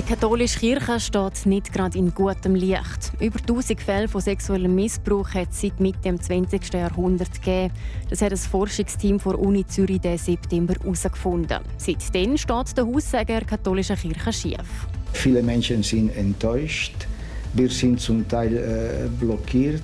[0.00, 3.12] Die katholische Kirche steht nicht gerade in gutem Licht.
[3.20, 6.72] Über 1000 Fälle von sexuellem Missbrauch hat es seit Mitte des 20.
[6.72, 7.74] Jahrhunderts gegeben.
[8.08, 11.58] Das hat das Forschungsteam der Uni Zürich den September herausgefunden.
[11.76, 14.86] Seitdem steht der Haussager der katholischen Kirche schief.
[15.12, 17.06] Viele Menschen sind enttäuscht.
[17.52, 19.82] Wir sind zum Teil äh, blockiert.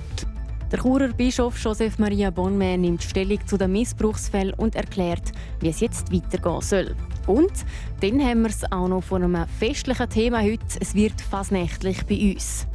[0.71, 5.79] Der Churer Bischof Joseph Maria Bonme nimmt Stellung zu den Missbrauchsfällen und erklärt, wie es
[5.79, 6.95] jetzt weitergehen soll.
[7.25, 7.51] Und
[8.01, 10.65] dann haben wir es auch noch von einem festlichen Thema heute.
[10.79, 12.67] Es wird fasnächtlich bei uns.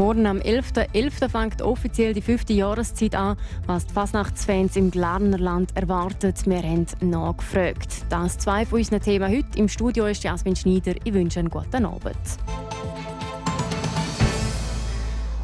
[0.00, 0.94] Morgen am 11.11.
[0.94, 1.28] .11.
[1.28, 3.36] fängt offiziell die fünfte Jahreszeit an,
[3.66, 6.46] was die Fasnachtsfans im Glarner Land erwartet.
[6.46, 8.06] Wir haben nachgefragt.
[8.08, 9.58] Das zwei von unseren Themen heute.
[9.58, 10.94] Im Studio ist Jasmin Schneider.
[11.04, 12.16] Ich wünsche einen guten Abend.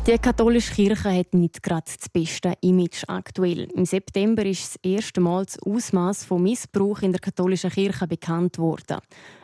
[0.06, 3.66] Die katholische Kirche hat nicht gerade das beste Image aktuell.
[3.74, 8.56] Im September ist das erste Mal das Ausmaß von Missbrauch in der katholischen Kirche bekannt
[8.58, 8.98] worden.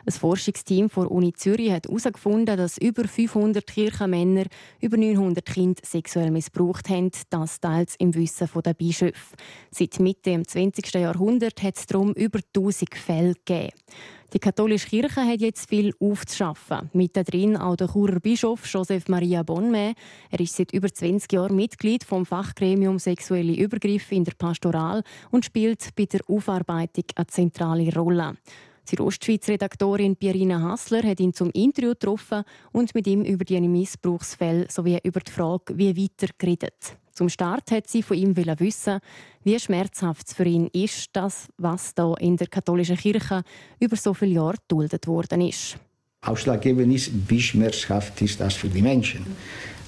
[0.05, 4.45] Ein Forschungsteam der Uni Zürich hat herausgefunden, dass über 500 Kirchenmänner
[4.79, 9.35] über 900 Kinder sexuell missbraucht haben, das teils im Wissen der Bischöfe.
[9.69, 10.93] Seit Mitte des 20.
[10.93, 13.71] Jahrhunderts hat es darum über 1000 Fälle gegeben.
[14.33, 16.89] Die katholische Kirche hat jetzt viel aufzuschaffen.
[16.93, 19.93] Mit drin auch der Churer Bischof Joseph Maria Bonme.
[20.31, 25.45] Er ist seit über 20 Jahren Mitglied vom Fachgremium Sexuelle Übergriffe in der Pastoral und
[25.45, 28.35] spielt bei der Aufarbeitung eine zentrale Rolle.
[28.89, 34.65] Die Ostschweiz-Redaktorin Pierina Hassler hat ihn zum Interview getroffen und mit ihm über die Missbrauchsfälle
[34.67, 36.97] sowie über die Frage, wie weiter geredet.
[37.13, 38.99] Zum Start hat sie von ihm wissen,
[39.43, 43.43] wie schmerzhaft es für ihn ist, das, was da in der katholischen Kirche
[43.79, 45.77] über so viele Jahre geduldet worden ist.
[46.25, 49.27] Ausschlaggebend ist, wie schmerzhaft ist das für die Menschen.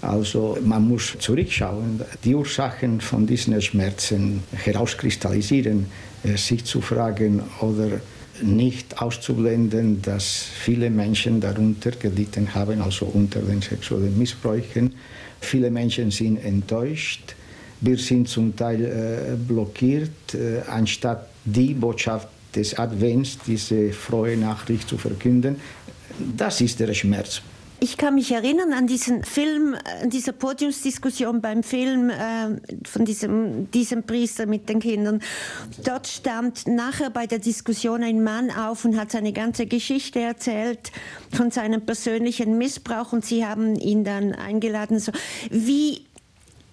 [0.02, 5.88] Also man muss zurückschauen, die Ursachen von diesen Schmerzen herauskristallisieren,
[6.24, 8.02] äh, sich zu fragen oder
[8.44, 14.94] nicht auszublenden, dass viele Menschen darunter gelitten haben, also unter den sexuellen Missbräuchen.
[15.42, 17.36] Viele Menschen sind enttäuscht.
[17.82, 24.88] Wir sind zum Teil äh, blockiert, äh, anstatt die Botschaft des Advents, diese frohe Nachricht
[24.88, 25.58] zu verkünden.
[26.38, 27.42] Das ist der Schmerz.
[27.80, 33.70] Ich kann mich erinnern an diesen Film, an diese Podiumsdiskussion beim Film äh, von diesem,
[33.72, 35.22] diesem Priester mit den Kindern.
[35.84, 40.92] Dort stand nachher bei der Diskussion ein Mann auf und hat seine ganze Geschichte erzählt
[41.32, 45.00] von seinem persönlichen Missbrauch und sie haben ihn dann eingeladen.
[45.00, 45.12] So,
[45.50, 46.06] wie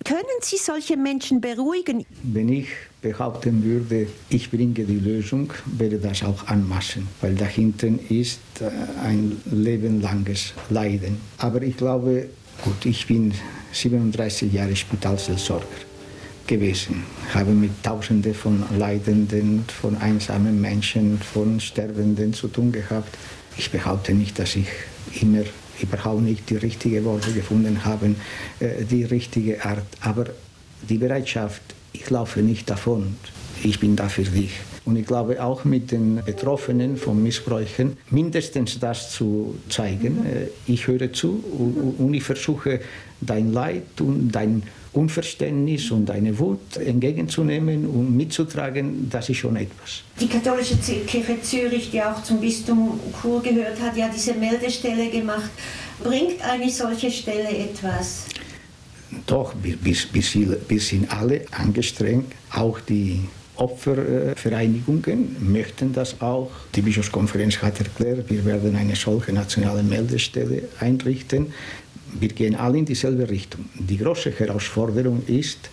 [0.04, 2.04] können Sie solche Menschen beruhigen?
[2.22, 2.68] Wenn ich
[3.00, 8.70] behaupten würde, ich bringe die Lösung, wäre das auch anmaßen, weil dahinter ist äh,
[9.04, 11.18] ein lebenlanges Leiden.
[11.38, 12.28] Aber ich glaube,
[12.64, 13.34] gut, ich bin
[13.72, 15.66] 37 Jahre Spitalseelsorger
[16.46, 23.16] gewesen, habe mit Tausenden von Leidenden, von einsamen Menschen, von Sterbenden zu tun gehabt.
[23.56, 24.68] Ich behaupte nicht, dass ich
[25.20, 25.44] immer
[25.80, 28.16] überhaupt nicht die richtigen Worte gefunden haben,
[28.60, 29.86] äh, die richtige Art.
[30.00, 30.26] Aber
[30.88, 31.62] die Bereitschaft,
[31.92, 33.16] ich laufe nicht davon,
[33.62, 34.52] ich bin da für dich.
[34.84, 40.26] Und ich glaube auch mit den Betroffenen von Missbräuchen mindestens das zu zeigen.
[40.26, 41.42] Äh, ich höre zu
[41.98, 42.80] und ich versuche
[43.20, 50.02] dein Leid und dein Unverständnis und eine Wut entgegenzunehmen und mitzutragen, das ist schon etwas.
[50.20, 55.50] Die katholische Kirche Zürich, die auch zum Bistum Chur gehört, hat ja diese Meldestelle gemacht.
[56.02, 58.26] Bringt eine solche Stelle etwas?
[59.26, 63.20] Doch, wir, sind alle angestrengt, auch die
[63.56, 66.50] Opfervereinigungen möchten das auch.
[66.74, 71.52] Die Bischofskonferenz hat erklärt, wir werden eine solche nationale Meldestelle einrichten
[72.12, 73.66] wir gehen alle in dieselbe Richtung.
[73.74, 75.70] Die große Herausforderung ist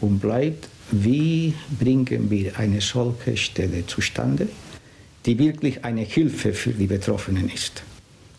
[0.00, 4.48] und bleibt, wie bringen wir eine solche Stelle zustande,
[5.26, 7.82] die wirklich eine Hilfe für die Betroffenen ist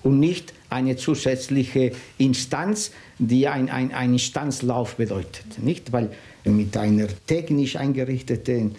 [0.04, 5.62] und nicht eine zusätzliche Instanz, die ein, ein, ein Instanzlauf bedeutet.
[5.62, 5.92] Nicht?
[5.92, 6.12] Weil
[6.46, 8.76] mit einer technisch eingerichteten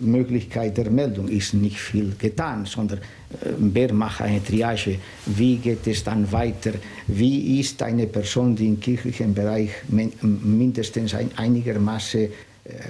[0.00, 5.86] Möglichkeit der Meldung ist nicht viel getan, sondern äh, wer macht eine Triage, wie geht
[5.86, 6.72] es dann weiter,
[7.06, 12.28] wie ist eine Person, die im kirchlichen Bereich mindestens ein, einigermaßen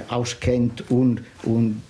[0.09, 1.83] auskennt und, und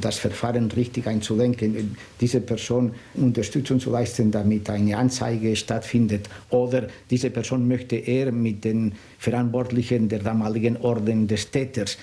[0.00, 6.28] das Verfahren richtig einzulenken, diese Person Unterstützung zu leisten, damit eine Anzeige stattfindet.
[6.50, 11.98] Oder diese Person möchte eher mit den Verantwortlichen der damaligen Orden des Täters.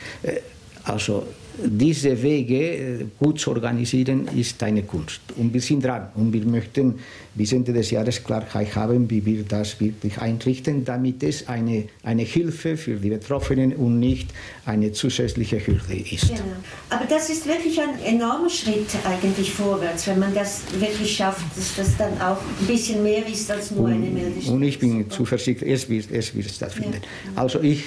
[0.84, 1.26] Also
[1.66, 5.22] diese Wege äh, gut zu organisieren, ist eine Kunst.
[5.36, 6.08] Und wir sind dran.
[6.16, 6.96] Und wir möchten
[7.34, 12.24] bis Ende des Jahres Klarheit haben, wie wir das wirklich einrichten, damit es eine, eine
[12.24, 14.30] Hilfe für die Betroffenen und nicht
[14.66, 16.30] eine zusätzliche Hürde ist.
[16.30, 16.42] Genau.
[16.90, 21.76] Aber das ist wirklich ein enormer Schritt eigentlich vorwärts, wenn man das wirklich schafft, dass
[21.76, 24.56] das dann auch ein bisschen mehr ist als nur eine Meldestelle.
[24.56, 27.02] Und ich bin zuversichtlich, es wird, es wird stattfinden.
[27.36, 27.42] Ja.
[27.42, 27.84] Also ich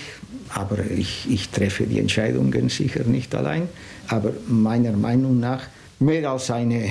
[0.52, 3.59] aber ich, ich treffe die Entscheidungen sicher nicht allein.
[4.08, 5.62] Aber meiner Meinung nach
[5.98, 6.90] mehr als eine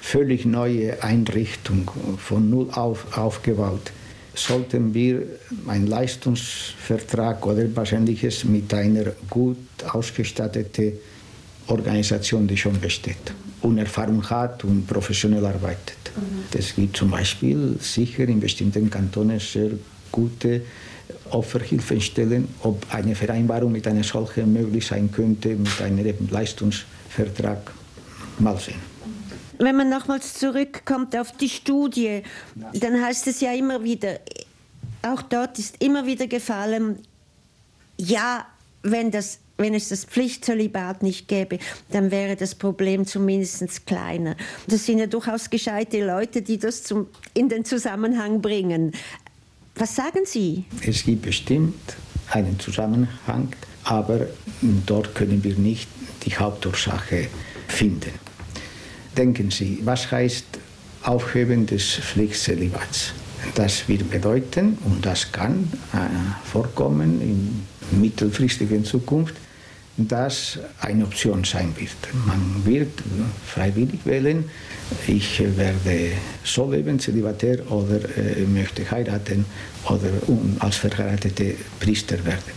[0.00, 3.92] völlig neue Einrichtung von null auf aufgebaut,
[4.34, 5.22] sollten wir
[5.66, 9.56] einen Leistungsvertrag oder wahrscheinliches mit einer gut
[9.92, 10.94] ausgestatteten
[11.68, 13.32] Organisation, die schon besteht
[13.62, 15.96] und Erfahrung hat und professionell arbeitet.
[16.16, 16.58] Mhm.
[16.58, 19.70] Es gibt zum Beispiel sicher in bestimmten Kantonen sehr
[20.12, 20.62] gute
[21.30, 27.72] Opferhilfestellen, ob eine Vereinbarung mit einer solchen möglich sein könnte, mit einem Leistungsvertrag.
[28.38, 28.94] Mal sehen.
[29.58, 32.22] Wenn man nochmals zurückkommt auf die Studie,
[32.72, 34.18] dann heißt es ja immer wieder,
[35.02, 36.98] auch dort ist immer wieder gefallen,
[37.96, 38.46] ja,
[38.82, 41.58] wenn, das, wenn es das Pflichtzölibat nicht gäbe,
[41.90, 44.36] dann wäre das Problem zumindest kleiner.
[44.66, 48.92] Das sind ja durchaus gescheite Leute, die das zum, in den Zusammenhang bringen.
[49.76, 50.64] Was sagen Sie?
[50.86, 51.96] Es gibt bestimmt
[52.30, 53.48] einen Zusammenhang,
[53.82, 54.28] aber
[54.86, 55.88] dort können wir nicht
[56.24, 57.26] die Hauptursache
[57.66, 58.12] finden.
[59.16, 60.46] Denken Sie, was heißt
[61.02, 63.12] Aufheben des Pflichtzelibats?
[63.56, 65.98] Das wird bedeuten, und das kann äh,
[66.48, 67.66] vorkommen in
[68.00, 69.34] mittelfristiger Zukunft,
[69.96, 71.90] dass eine Option sein wird.
[72.26, 73.02] Man wird
[73.46, 74.44] freiwillig wählen,
[75.06, 76.12] ich werde
[76.42, 79.44] so leben, zelibatär, oder äh, möchte heiraten
[79.88, 80.10] oder
[80.58, 82.52] als verheiratete Priester werden.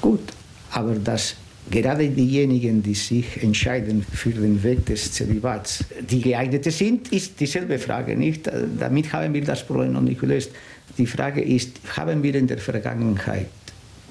[0.00, 0.32] Gut,
[0.72, 1.36] aber dass
[1.70, 7.78] gerade diejenigen, die sich entscheiden für den Weg des Zelibats, die geeignete sind, ist dieselbe
[7.78, 8.50] Frage nicht.
[8.78, 10.50] Damit haben wir das Problem noch nicht gelöst.
[10.96, 13.46] Die Frage ist, haben wir in der Vergangenheit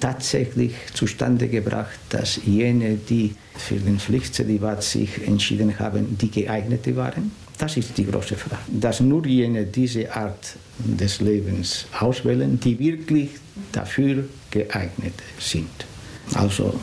[0.00, 7.32] tatsächlich zustande gebracht, dass jene, die für den Pflichtzelibat sich entschieden haben, die geeignete waren?
[7.58, 8.62] Das ist die große Frage.
[8.68, 13.30] Dass nur jene diese Art des Lebens auswählen, die wirklich
[13.72, 15.68] dafür geeignet sind.
[16.34, 16.74] Also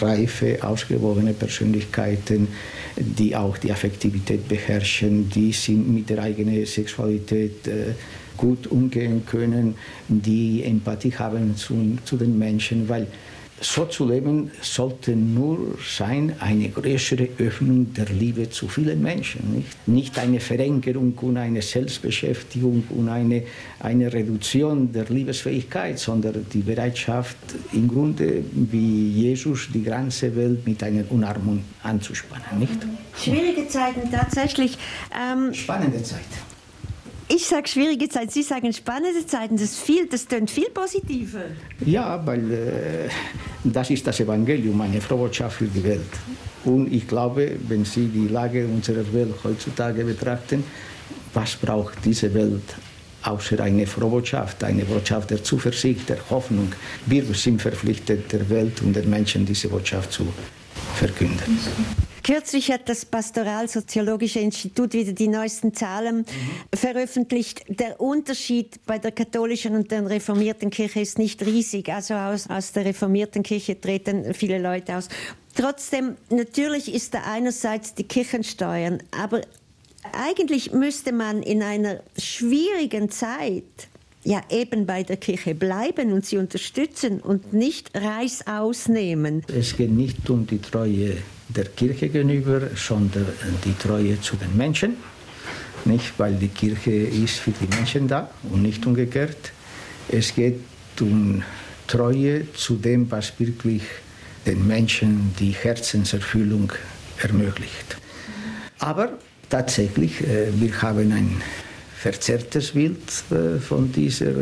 [0.00, 2.48] reife, ausgewogene Persönlichkeiten,
[2.96, 7.94] die auch die Affektivität beherrschen, die sind mit der eigenen Sexualität äh,
[8.36, 9.74] gut umgehen können,
[10.08, 13.06] die Empathie haben zu, zu den Menschen, weil
[13.62, 19.54] so zu leben sollte nur sein eine größere Öffnung der Liebe zu vielen Menschen.
[19.54, 23.44] Nicht, nicht eine Verengerung und eine Selbstbeschäftigung und eine,
[23.78, 27.36] eine Reduktion der Liebesfähigkeit, sondern die Bereitschaft,
[27.72, 32.58] im Grunde wie Jesus die ganze Welt mit einer Umarmung anzuspannen.
[32.58, 32.78] Nicht?
[33.16, 34.76] Schwierige Zeiten tatsächlich.
[35.14, 36.20] Ähm Spannende Zeit
[37.34, 39.56] ich sage schwierige Zeiten, Sie sagen spannende Zeiten.
[39.56, 41.44] Das, viel, das klingt viel positiver.
[41.84, 43.08] Ja, weil äh,
[43.64, 46.12] das ist das Evangelium, eine Frohbotschaft für die Welt.
[46.64, 50.64] Und ich glaube, wenn Sie die Lage unserer Welt heutzutage betrachten,
[51.32, 52.76] was braucht diese Welt
[53.22, 56.72] außer eine Frohbotschaft, eine Botschaft der Zuversicht, der Hoffnung?
[57.06, 60.26] Wir sind verpflichtet, der Welt und den Menschen diese Botschaft zu
[60.96, 61.58] verkünden.
[62.22, 66.24] Kürzlich hat das Pastoralsoziologische Institut wieder die neuesten Zahlen mhm.
[66.76, 67.64] veröffentlicht.
[67.68, 71.92] Der Unterschied bei der katholischen und der reformierten Kirche ist nicht riesig.
[71.92, 75.08] Also aus, aus der reformierten Kirche treten viele Leute aus.
[75.54, 79.42] Trotzdem, natürlich ist da einerseits die Kirchensteuern, aber
[80.12, 83.64] eigentlich müsste man in einer schwierigen Zeit
[84.24, 89.44] ja eben bei der Kirche bleiben und sie unterstützen und nicht Reißaus nehmen.
[89.48, 91.16] Es geht nicht um die Treue
[91.54, 93.26] der Kirche gegenüber, sondern
[93.64, 94.96] die Treue zu den Menschen.
[95.84, 99.52] Nicht, weil die Kirche ist für die Menschen da und nicht umgekehrt.
[100.08, 100.60] Es geht
[101.00, 101.42] um
[101.86, 103.82] Treue zu dem, was wirklich
[104.46, 106.72] den Menschen die Herzenserfüllung
[107.20, 107.96] ermöglicht.
[108.78, 109.10] Aber
[109.48, 111.42] tatsächlich, äh, wir haben ein
[111.96, 112.98] verzerrtes Bild
[113.30, 114.32] äh, von dieser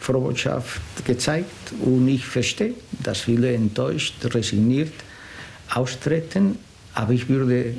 [0.00, 4.92] Frohbotschaft gezeigt und ich verstehe, dass viele enttäuscht, resigniert
[5.74, 6.58] austreten,
[6.94, 7.74] aber ich würde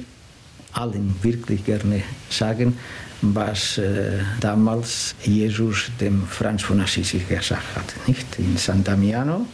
[0.74, 2.78] allen wirklich gerne sagen,
[3.22, 8.08] was äh, damals Jesus dem Franz von Assisi gesagt hat.
[8.08, 8.40] Nicht?
[8.40, 9.46] In San Damiano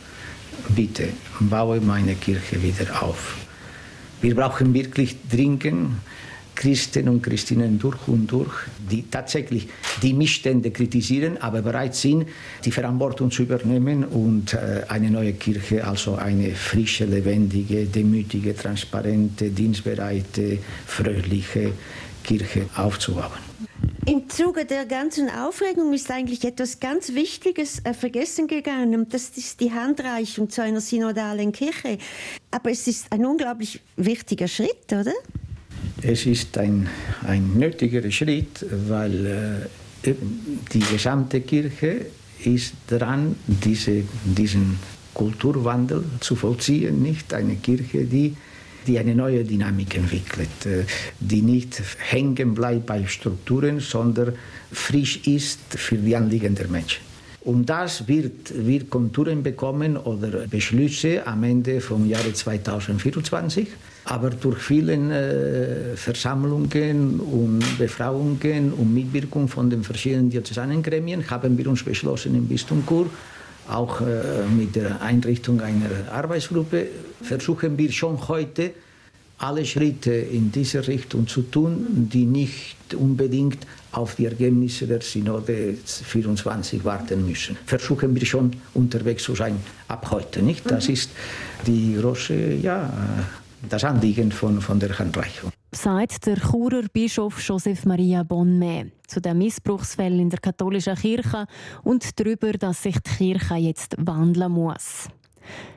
[0.70, 3.36] bitte baue meine Kirche wieder auf.
[4.22, 5.96] Wir brauchen wirklich dringend
[6.58, 8.52] Christen und Christinnen durch und durch,
[8.92, 9.70] die tatsächlich
[10.02, 12.26] die Missstände kritisieren, aber bereit sind,
[12.66, 19.52] die Verantwortung zu übernehmen und äh, eine neue Kirche, also eine frische, lebendige, demütige, transparente,
[19.52, 21.74] dienstbereite, fröhliche
[22.24, 23.48] Kirche aufzubauen.
[24.08, 28.96] Im Zuge der ganzen Aufregung ist eigentlich etwas ganz Wichtiges äh, vergessen gegangen.
[28.96, 32.00] Und das ist die Handreichung zu einer synodalen Kirche.
[32.50, 35.14] Aber es ist ein unglaublich wichtiger Schritt, oder?
[36.02, 36.88] Es ist ein,
[37.26, 39.70] ein nötiger Schritt, weil
[40.06, 40.14] äh,
[40.74, 42.06] die gesamte Kirche
[42.44, 44.78] ist dran, diese, diesen
[45.14, 47.02] Kulturwandel zu vollziehen.
[47.02, 48.36] Nicht eine Kirche, die
[48.88, 50.86] die eine neue Dynamik entwickelt, äh,
[51.20, 54.34] die nicht hängen bleibt bei Strukturen, sondern
[54.72, 57.02] frisch ist für die Anliegen der Menschen.
[57.42, 63.68] Und das wird, wird Konturen bekommen oder Beschlüsse am Ende vom Jahre 2024.
[64.10, 71.68] Aber durch viele äh, Versammlungen und Befragungen und Mitwirkung von den verschiedenen Diözesanengremien haben wir
[71.68, 73.08] uns beschlossen im Bistum Chur,
[73.70, 76.88] auch äh, mit der Einrichtung einer Arbeitsgruppe,
[77.22, 78.72] versuchen wir schon heute
[79.40, 85.76] alle Schritte in diese Richtung zu tun, die nicht unbedingt auf die Ergebnisse der Synode
[85.86, 87.58] 24 warten müssen.
[87.66, 89.58] Versuchen wir schon unterwegs zu sein
[89.90, 90.70] ab heute, nicht?
[90.72, 90.94] Das mhm.
[90.94, 91.10] ist
[91.68, 92.90] die große, ja,
[93.70, 99.38] das Anliegen von, von der Handreichung sagt der Churer Bischof Joseph Maria Bonme zu den
[99.38, 101.46] Missbrauchsfällen in der katholischen Kirche
[101.84, 105.08] und darüber, dass sich die Kirche jetzt wandeln muss.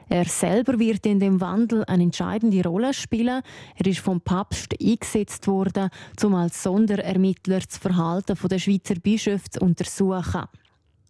[0.09, 3.43] Er selber wird in dem Wandel eine entscheidende Rolle spielen.
[3.77, 5.91] Er ist vom Papst eingesetzt worden,
[6.23, 10.47] um als Sonderermittler das Verhalten der Schweizer Bischöfe zu untersuchen.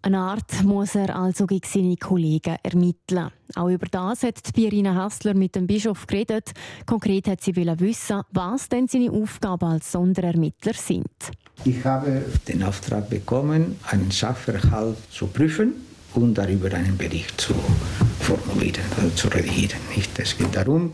[0.03, 3.31] Eine Art muss er also gegen seine Kollegen ermitteln.
[3.55, 6.53] Auch über das hat Birina Hassler mit dem Bischof geredet.
[6.87, 11.07] Konkret hat sie wissen, was denn seine Aufgaben als Sonderermittler sind.
[11.65, 15.75] Ich habe den Auftrag bekommen, einen Sachverhalt zu prüfen
[16.15, 17.53] und darüber einen Bericht zu
[18.21, 19.81] formulieren, also zu redigieren.
[20.17, 20.93] Es geht darum,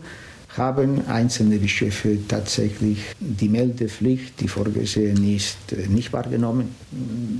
[0.57, 5.57] haben einzelne Bischöfe tatsächlich die Meldepflicht, die vorgesehen ist,
[5.89, 6.75] nicht wahrgenommen.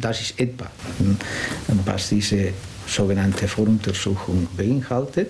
[0.02, 0.70] Das ist etwa,
[1.86, 2.50] was diese
[2.88, 5.30] sogenannte Voruntersuchung beinhaltet.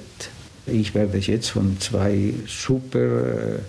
[0.65, 3.59] Ich werde jetzt von zwei super äh,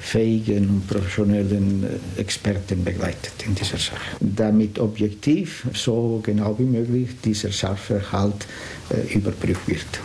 [0.00, 1.84] fähigen und professionellen
[2.16, 4.16] äh, Experten begleitet in dieser Sache.
[4.20, 8.46] Damit objektiv, so genau wie möglich, dieser Sachverhalt
[8.90, 10.00] äh, überprüft wird.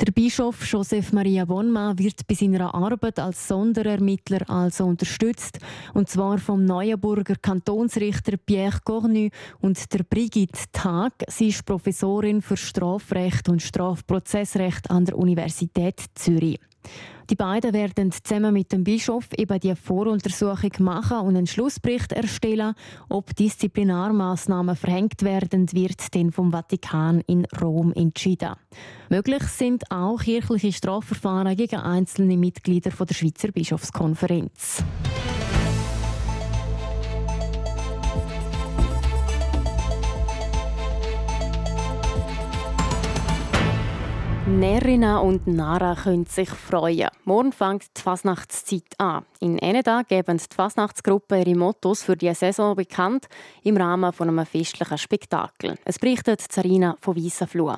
[0.00, 5.60] Der Bischof Joseph Maria Bonma wird bei seiner Arbeit als Sonderermittler also unterstützt,
[5.92, 9.28] und zwar vom Neuenburger Kantonsrichter Pierre Cornu
[9.60, 11.12] und der Brigitte Tag.
[11.28, 16.58] Sie ist Professorin für Strafrecht und Strafprozessrecht an der Universität Zürich.
[17.30, 22.74] Die beiden werden zusammen mit dem Bischof eben die Voruntersuchung machen und einen Schlussbericht erstellen.
[23.08, 28.54] Ob Disziplinarmaßnahmen verhängt werden, wird dann vom Vatikan in Rom entschieden.
[29.08, 34.84] Möglich sind auch kirchliche Strafverfahren gegen einzelne Mitglieder der Schweizer Bischofskonferenz.
[44.46, 47.08] Nerinnen und Nara können sich freuen.
[47.24, 49.24] Morgen fängt die Fasnachtszeit an.
[49.40, 53.26] In Eneda geben die Fasnachtsgruppe ihre Mottos für die Saison bekannt
[53.62, 55.76] im Rahmen von einem festlichen Spektakel.
[55.86, 57.76] Es berichtet Zarina von Wiesenfluh.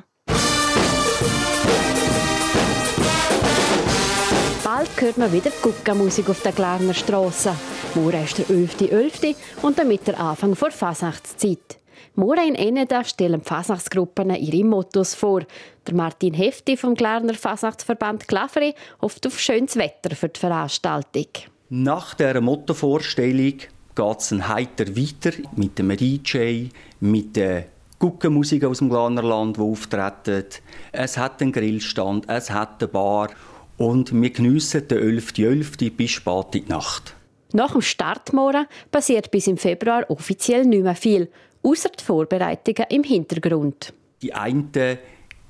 [4.65, 7.55] Bald hört man wieder Guckermusik auf der Glarner Straße.
[7.95, 8.91] Morgen ist der 11.11.
[8.91, 9.37] .11.
[9.63, 11.79] und damit der Anfang der Fasnachtszeit.
[12.15, 15.43] Morgen in Eneda stellen die Fasnachtsgruppen ihre Mottos vor.
[15.87, 21.27] Der Martin Hefti vom Glarner Fasnachtsverband Glafri hofft auf schönes Wetter für die Veranstaltung.
[21.69, 23.59] Nach der Mottovorstellung
[23.97, 26.69] geht es heiter weiter mit dem DJ,
[27.01, 27.67] mit der
[27.99, 30.45] Guckenmusik aus dem Glarnerland, die auftreten.
[30.93, 33.31] Es hat einen Grillstand, es hat eine Bar
[33.79, 35.79] und wir geniessen den 11.11.
[35.79, 35.91] .11.
[35.93, 37.15] bis spät in die Nacht.
[37.53, 41.31] Nach dem Start morgen passiert bis im Februar offiziell nicht mehr viel
[41.67, 43.93] außer die Vorbereitungen im Hintergrund.
[44.23, 44.99] Die eine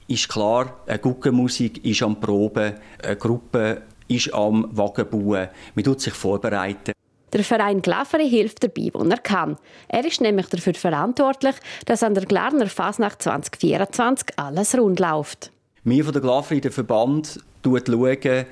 [0.09, 5.49] ist klar, eine Guckenmusik ist am Proben, eine Gruppe ist am Wagenbauen.
[5.75, 6.93] Man tut sich vorbereiten.
[7.33, 9.57] Der Verein Glaferi hilft dabei, wo er kann.
[9.89, 15.51] Er ist nämlich dafür verantwortlich, dass an der Glarner Fasnacht 2024 alles rund läuft.
[15.85, 18.47] Wir von der Glaferi, der Verband, schauen,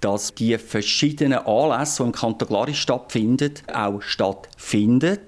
[0.00, 5.18] dass die verschiedenen Anlässe, die im Kanton Glari stattfinden, auch stattfinden.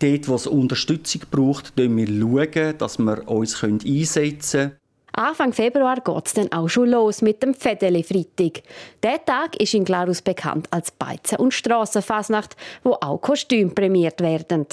[0.00, 4.76] Dort, wo es Unterstützung braucht, schauen wir, dass wir uns einsetzen können.
[5.12, 8.62] Anfang Februar geht es dann auch schon los mit dem Fedeli Freitag.
[9.02, 14.66] Der Tag ist in Glarus bekannt als Beizen- und Strassenfasnacht, wo auch Kostüme prämiert werden.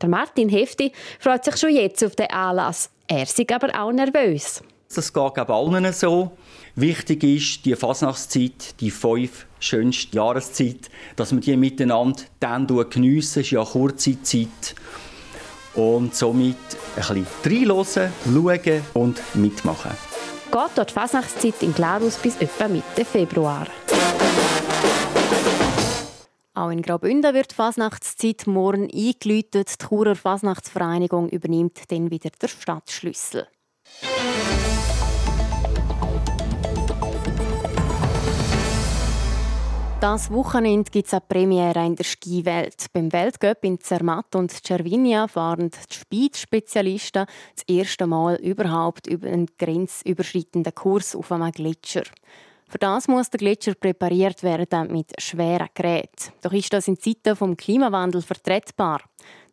[0.00, 2.90] Der Martin Hefti freut sich schon jetzt auf den Anlass.
[3.06, 4.62] Er ist aber auch nervös.
[4.92, 6.32] Das geht glaube allen so.
[6.74, 13.40] Wichtig ist, die Fasnachtszeit, die fünf schönste Jahreszeit, dass wir die miteinander dann geniessen.
[13.40, 14.74] Es ist ja eine kurze Zeit.
[15.74, 16.56] Und somit
[16.96, 19.90] ein bisschen reinhören, schauen und mitmachen.
[20.50, 23.66] Geht dort die Fasnachtszeit in Glarus bis etwa Mitte Februar.
[26.54, 29.80] Auch in Graubünden wird die Fasnachtszeit morgen eingeläutet.
[29.80, 33.46] Die Churer Fasnachtsvereinigung übernimmt dann wieder den Stadtschlüssel.
[40.02, 42.86] Das Wochenende gibt es eine Premiere in der Skiwelt.
[42.92, 49.46] Beim Weltcup in Zermatt und Cervinia fahren die Speed-Spezialisten das erste Mal überhaupt über einen
[49.56, 52.02] grenzüberschreitenden Kurs auf einem Gletscher.
[52.68, 56.32] Für das muss der Gletscher präpariert werden mit schweren Geräten.
[56.40, 59.02] Doch ist das in Zeiten des Klimawandels vertretbar?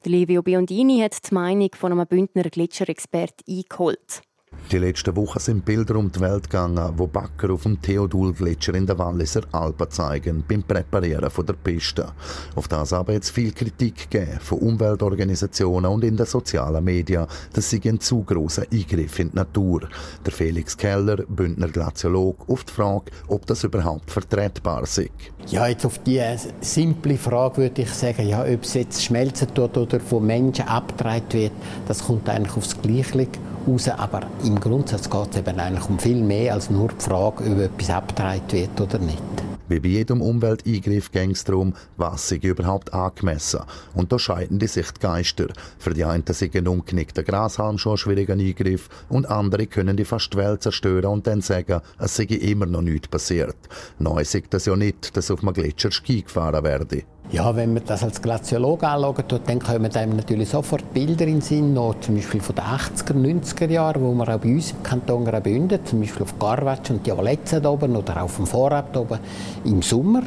[0.03, 4.23] Livio Biondini hat die Meinung von einem Bündner Gletscherexpert eingeholt.
[4.71, 8.85] Die letzten Wochen sind Bilder um die Welt gegangen, wo Backer auf dem Theodul-Gletscher in
[8.85, 12.11] der Walliser Alpen zeigen, beim Präparieren der Piste.
[12.53, 17.71] Auf das aber jetzt viel Kritik gegeben, von Umweltorganisationen und in den sozialen Medien, das
[17.71, 19.89] sei ein zu grosser Eingriff in die Natur.
[20.23, 25.09] Der Felix Keller, Bündner Glaziolog, auf die Frage, ob das überhaupt vertretbar sei.
[25.47, 26.21] Ja, jetzt auf die
[26.61, 31.33] simple Frage würde ich sagen, ja, ob es jetzt schmelzen tut oder von Menschen abgetragen
[31.33, 31.53] wird,
[31.87, 33.27] das kommt eigentlich aufs Gleiche
[33.67, 33.87] raus.
[33.89, 37.59] Aber im Grundsatz geht es eben eigentlich um viel mehr als nur die Frage, ob
[37.59, 39.23] etwas abgetragen wird oder nicht.
[39.69, 43.59] Wie bei jedem Umwelteingriff ging es darum, was sich überhaupt angemessen.
[43.93, 45.45] Und da scheiden die sich die Geister.
[45.77, 50.05] Für die einen sind ein umknickter Grashalm schon ein schwieriger Eingriff und andere können die
[50.05, 53.57] fast Welt zerstören und dann sagen, es sei immer noch nichts passiert.
[53.99, 57.03] Neu sagt das ja nicht, dass auf einem Gletscher Ski gefahren werde.
[57.31, 61.41] Ja, wenn man das als Glaziolog anschaut, dann kommen einem natürlich sofort Bilder in den
[61.41, 65.25] Sinn, zum Beispiel von den 80er, 90er Jahren, wo man auch bei uns im Kanton
[65.25, 69.19] Graubünden, zum Beispiel auf Garwatsch und Diavoletze oben oder auf dem Vorab oben
[69.63, 70.23] im Sommer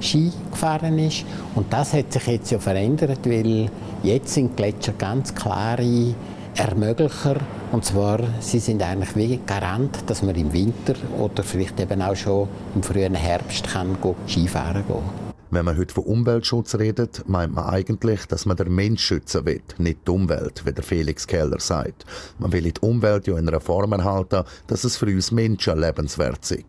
[0.00, 1.26] Ski gefahren ist.
[1.54, 3.68] Und das hat sich jetzt ja verändert, weil
[4.02, 6.14] jetzt sind Gletscher ganz klare
[6.54, 7.36] Ermöglicher.
[7.70, 12.16] Und zwar, sie sind eigentlich wie Garant, dass man im Winter oder vielleicht eben auch
[12.16, 15.25] schon im frühen Herbst kann Skifahren gehen kann.
[15.50, 19.62] Wenn man heute von Umweltschutz redet, meint man eigentlich, dass man den Mensch schützen will,
[19.78, 22.04] nicht die Umwelt, wie der Felix Keller sagt.
[22.40, 26.50] Man will die Umwelt ja in einer Form erhalten, dass es für uns Menschen lebenswert
[26.50, 26.64] ist.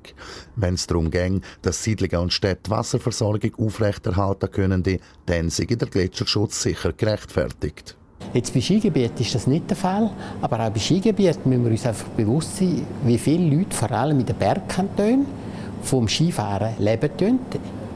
[0.55, 4.83] Wenn es darum ging, dass Siedlungen und Städte Wasserversorgung aufrechterhalten können,
[5.25, 7.97] dann sei der Gletscherschutz sicher gerechtfertigt.
[8.33, 11.85] Jetzt bei Skigebieten ist das nicht der Fall, aber auch bei Skigebieten müssen wir uns
[11.85, 15.25] einfach bewusst sein, wie viele Leute, vor allem in den Bergkantonen,
[15.81, 17.09] vom Skifahren leben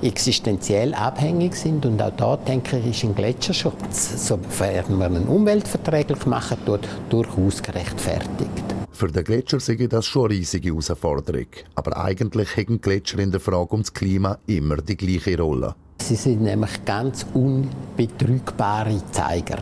[0.01, 1.85] existenziell abhängig sind.
[1.85, 7.61] Und auch da, denke ich, ist ein Gletscherschutz, sofern man ihn umweltverträglich machen tut, durchaus
[7.61, 8.63] gerechtfertigt.
[8.91, 11.47] Für den Gletscher sehe das schon eine riesige Herausforderung.
[11.75, 15.75] Aber eigentlich haben Gletscher in der Frage ums Klima immer die gleiche Rolle.
[16.01, 19.59] Sie sind nämlich ganz unbetrügbare Zeiger.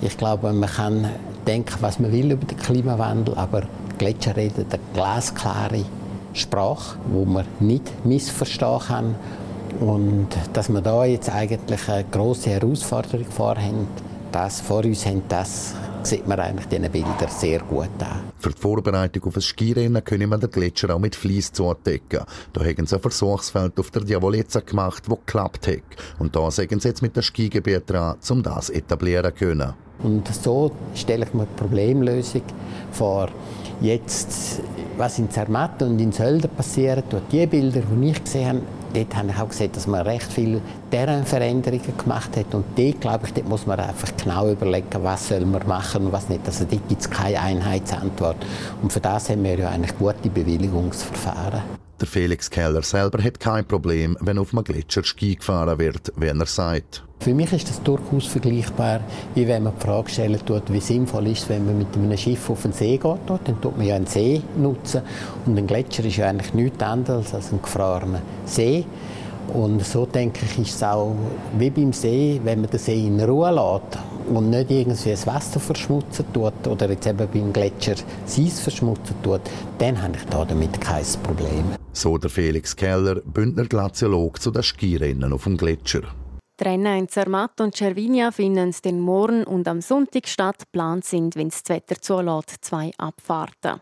[0.00, 1.08] Ich glaube, man kann
[1.46, 3.62] denken, was man will über den Klimawandel, aber
[3.98, 5.84] Gletscher reden eine glasklare
[6.32, 9.14] Sprache, wo man nicht missverstehen kann
[9.80, 13.86] und dass wir da jetzt eigentlich eine große Herausforderung vorhaben,
[14.32, 18.20] das vor uns haben, das sieht man eigentlich diesen Bildern sehr gut an.
[18.38, 22.20] Für die Vorbereitung auf ein Skirennen können wir den Gletscher auch mit Fleiss zudecken.
[22.52, 25.82] Da haben sie ein Versuchsfeld auf der Diavolezza gemacht, das geklappt hat.
[26.18, 29.74] Und da sagen sie jetzt mit dem Skigebiet dran, um das etablieren können.
[30.02, 32.42] Und so stelle ich mir die Problemlösung
[32.92, 33.28] vor.
[33.80, 34.60] Jetzt,
[34.96, 38.60] was in Zermatt und in Sölden passiert, die Bilder, die ich gesehen habe,
[38.92, 42.54] dort habe ich auch gesehen, dass man recht viele Terrainveränderungen gemacht hat.
[42.54, 46.12] Und dort, glaube ich, dort muss man einfach genau überlegen, was soll man machen und
[46.12, 46.46] was nicht.
[46.46, 48.36] Also dort gibt es keine Einheitsantwort.
[48.82, 51.77] Und für das haben wir ja eigentlich gute Bewilligungsverfahren.
[52.00, 56.26] Der Felix Keller selber hat kein Problem, wenn auf einem Gletscher Ski gefahren wird, wie
[56.26, 57.02] er sagt.
[57.18, 59.00] Für mich ist das durchaus vergleichbar,
[59.34, 62.16] wie wenn man die Frage stellen tut, wie sinnvoll ist es, wenn man mit einem
[62.16, 63.18] Schiff auf den See geht.
[63.26, 65.02] Dann tut man ja einen See nutzen.
[65.44, 68.84] Und ein Gletscher ist ja eigentlich nichts anderes als ein gefrorener See.
[69.52, 71.16] Und so denke ich, ist es auch
[71.58, 75.60] wie beim See, wenn man den See in Ruhe lässt und nicht irgendwie das Wasser
[75.60, 79.40] verschmutzen tut oder jetzt eben beim Gletscher das Eis verschmutzen tut,
[79.78, 81.64] dann habe ich da damit kein Problem.
[81.92, 86.02] So der Felix Keller, Bündner Glaziolog zu den Skirennen auf dem Gletscher.
[86.60, 90.58] Die Rennen in Zermatt und Cervinia finden den Morgen und am Sonntag statt.
[90.58, 93.80] Geplant sind, wenn es das Wetter zulässt, zwei Abfahrten.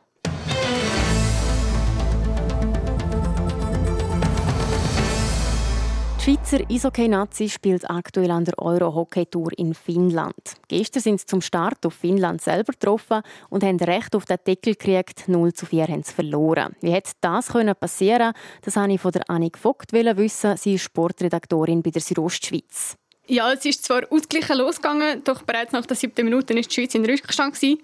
[6.27, 10.35] Die Schweizer Eishockey-Nazi spielt aktuell an der Euro-Hockey-Tour in Finnland.
[10.67, 14.75] Gestern sind sie zum Start auf Finnland selber getroffen und haben recht auf den Deckel
[14.75, 15.29] gekriegt.
[15.29, 16.75] 0 zu 4 haben sie verloren.
[16.81, 17.47] Wie hätte das
[17.79, 18.35] passieren können?
[18.63, 20.57] Das wollte ich von der Annik Vogt wissen.
[20.57, 22.97] Sie ist Sportredaktorin bei der Südostschweiz.
[23.29, 26.95] Ja, es ist zwar ausgeglichen losgegangen, doch bereits nach der siebten Minute ist die Schweiz
[26.95, 27.57] in Rückstand.
[27.57, 27.81] Sie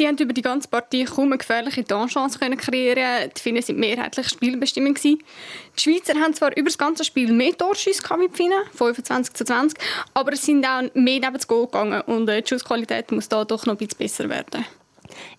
[0.00, 3.30] haben über die ganze Partie kaum eine gefährliche Torchance kreieren.
[3.36, 5.22] Die Finnen sind mehrheitlich Spielbestimmung gewesen.
[5.76, 9.44] Die Schweizer haben zwar über das ganze Spiel mehr Torschüsse wie die Finnen, 25 zu
[9.44, 9.78] 20,
[10.14, 13.44] aber es sind auch mehr neben das Goal gegangen und äh, die Schussqualität muss da
[13.44, 14.64] doch noch ein bisschen besser werden.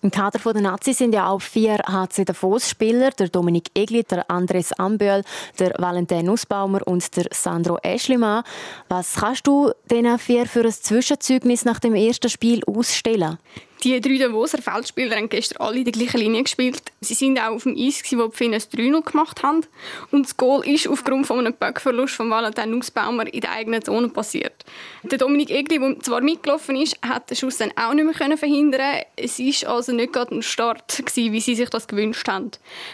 [0.02, 4.72] Im Kader der Nazis sind ja auch vier HC Davos-Spieler, der Dominik Egli, der Andres
[4.72, 5.22] Amböl,
[5.58, 8.44] der Valentin Nussbaumer und der Sandro Eschlimann.
[8.88, 13.38] Was kannst du diesen vier für ein Zwischenzeugnis nach dem ersten Spiel ausstellen?
[13.82, 16.82] Die drei Davoser Feldspieler haben gestern alle die gleiche Linie gespielt.
[17.00, 19.62] Sie sind auch auf dem Eis, wo die Finnen 3-0 gemacht haben.
[20.10, 24.10] Und das Goal ist aufgrund von einem Böckverlust von Valentin Nussbaumer in der eigenen Zone
[24.10, 24.66] passiert.
[25.02, 29.00] Der Dominik Egli, der zwar mitgelaufen ist, hat den Schuss dann auch nicht mehr verhindern
[29.16, 32.50] Es war also nicht gerade ein Start, wie sie sich das gewünscht haben.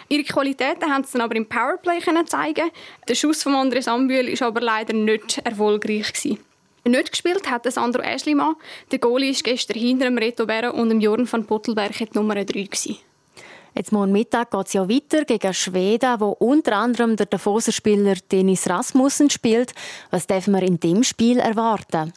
[0.09, 2.70] Ihre Qualitäten haben sie dann aber im Powerplay zeigen
[3.09, 6.12] Der Schuss von Andres Ambühl war aber leider nicht erfolgreich.
[6.12, 6.45] Gewesen.
[6.87, 8.55] Nicht gespielt hat Sandro Eschlimann.
[8.92, 12.37] Der Goalie war gestern hinter dem Reto Berra und dem Jorn van Pottelberg die Nummer
[12.37, 12.99] 3 gewesen.
[13.75, 18.70] Jetzt morgen Mittag geht es ja weiter gegen Schweden, wo unter anderem der Davoser-Spieler Dennis
[18.70, 19.75] Rasmussen spielt.
[20.11, 22.12] Was dürfen wir in dem Spiel erwarten?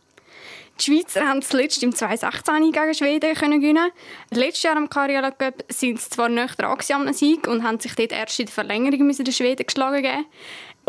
[0.79, 3.91] Die Schweizer haben zuletzt im 2016 gegen Schweden gewinnen.
[4.31, 7.95] Letztes Jahr am Karriere Cup sind sie zwar nicht dran am Sieg und haben sich
[7.95, 10.25] dort erst in der Verlängerung müssen den Schweden geschlagen geben.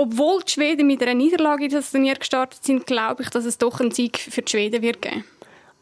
[0.02, 3.58] Obwohl die Schweden mit einer Niederlage in das Turnier gestartet sind, glaube ich, dass es
[3.58, 5.24] doch einen Sieg für die Schweden wird geben.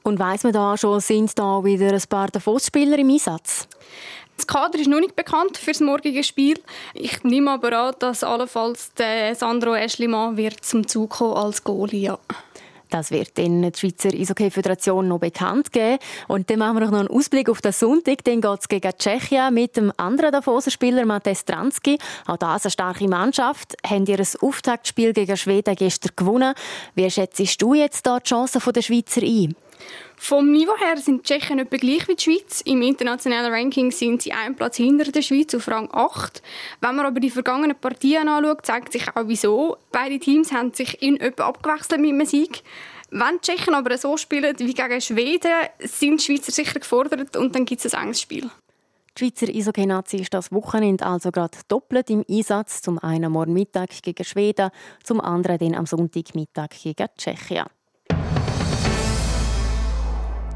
[0.03, 3.69] Und weiss man da schon, sind da wieder ein paar Davos-Spieler im Einsatz?
[4.37, 6.59] Das Kader ist noch nicht bekannt für das morgige Spiel.
[6.95, 12.01] Ich nehme aber an, dass allenfalls der Sandro Eschlimann wird zum Zug kommen als Goalie.
[12.01, 12.19] Ja.
[12.91, 15.99] Das wird in der Schweizer Eishockey-Föderation noch bekannt geben.
[16.27, 18.25] Und dann machen wir noch einen Ausblick auf den Sonntag.
[18.25, 21.99] Dann geht es gegen Tschechien mit dem anderen Davoser-Spieler Matej Stransky.
[22.27, 23.77] Auch das eine starke Mannschaft.
[23.87, 26.55] Haben ihr ein Auftaktspiel gegen Schweden gestern gewonnen.
[26.95, 29.55] Wie schätzt du jetzt da die Chancen der Schweizer ein?
[30.21, 32.61] Vom Niveau her sind die Tschechen etwa gleich wie die Schweiz.
[32.63, 36.43] Im internationalen Ranking sind sie einen Platz hinter der Schweiz auf Rang 8.
[36.81, 39.77] Wenn man aber die vergangenen Partien anschaut, zeigt sich auch wieso.
[39.93, 42.63] Beide Teams haben sich in etwa abgewechselt mit dem Sieg.
[43.11, 47.55] Wenn die Tschechen aber so spielen wie gegen Schweden, sind die Schweizer sicher gefordert und
[47.55, 48.51] dann gibt es ein enges Spiel.
[49.17, 52.83] Die Schweizer Eishockey-Nazi ist das Wochenende also gerade doppelt im Einsatz.
[52.83, 54.71] Zum einen morgen Mittag gegen Schweden,
[55.03, 57.65] zum anderen dann am Sonntagmittag gegen Tschechien.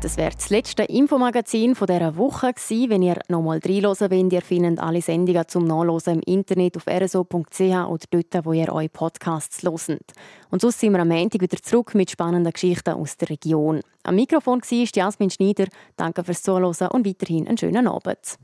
[0.02, 2.90] Das wäre das letzte Infomagazin von dieser Woche gewesen.
[2.90, 7.60] Wenn ihr nochmal reinhören wollt, ihr findet alle Sendungen zum Nachlesen im Internet auf rso.ch
[7.60, 10.12] oder dort, wo ihr eure Podcasts hört.
[10.50, 13.80] Und sonst sind wir am Montag wieder zurück mit spannenden Geschichten aus der Region.
[14.02, 15.66] Am Mikrofon war Jasmin Schneider.
[15.96, 18.38] Danke fürs Zuhören und weiterhin einen schönen Abend.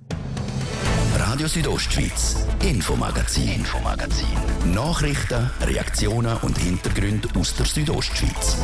[1.16, 4.28] Radio Südostschweiz, Infomagazin, Infomagazin.
[4.72, 8.58] Nachrichten, Reaktionen und Hintergründe aus der Südostschweiz.